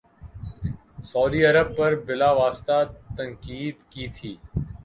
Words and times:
سعودی 1.09 1.41
عرب 1.45 1.67
پر 1.77 1.91
بلا 2.05 2.31
واسطہ 2.39 2.77
تنقید 3.17 3.77
کی 3.91 4.05
تھی 4.15 4.33